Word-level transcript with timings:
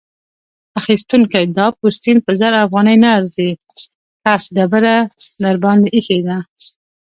اخيستونکی: 0.79 1.43
دا 1.57 1.67
پوستین 1.77 2.17
په 2.25 2.31
زر 2.39 2.53
افغانۍ 2.65 2.97
نه 3.03 3.09
ارزي؛ 3.17 3.49
کس 4.23 4.43
ډبره 4.55 4.95
درباندې 5.43 5.87
اېښې 5.95 6.19
ده. 6.27 6.37